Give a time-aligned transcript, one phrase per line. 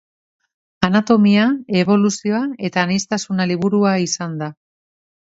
[0.87, 1.43] Anatomia,
[1.83, 4.55] eboluzioa eta aniztasuna liburua izan da.